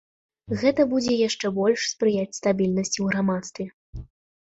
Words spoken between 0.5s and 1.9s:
Гэта будзе яшчэ больш